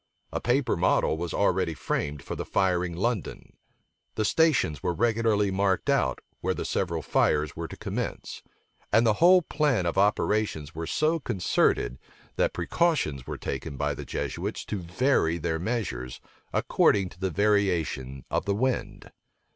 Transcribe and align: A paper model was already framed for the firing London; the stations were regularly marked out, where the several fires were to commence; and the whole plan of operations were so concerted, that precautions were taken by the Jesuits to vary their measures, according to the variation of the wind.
A 0.31 0.41
paper 0.41 0.75
model 0.75 1.15
was 1.15 1.31
already 1.31 1.75
framed 1.75 2.23
for 2.23 2.35
the 2.35 2.43
firing 2.43 2.95
London; 2.95 3.53
the 4.15 4.25
stations 4.25 4.81
were 4.81 4.95
regularly 4.95 5.51
marked 5.51 5.91
out, 5.91 6.21
where 6.39 6.55
the 6.55 6.65
several 6.65 7.03
fires 7.03 7.55
were 7.55 7.67
to 7.67 7.77
commence; 7.77 8.41
and 8.91 9.05
the 9.05 9.13
whole 9.21 9.43
plan 9.43 9.85
of 9.85 9.99
operations 9.99 10.73
were 10.73 10.87
so 10.87 11.19
concerted, 11.19 11.99
that 12.35 12.51
precautions 12.51 13.27
were 13.27 13.37
taken 13.37 13.77
by 13.77 13.93
the 13.93 14.03
Jesuits 14.03 14.65
to 14.65 14.77
vary 14.79 15.37
their 15.37 15.59
measures, 15.59 16.19
according 16.51 17.09
to 17.09 17.19
the 17.19 17.29
variation 17.29 18.25
of 18.31 18.45
the 18.45 18.55
wind. 18.55 19.11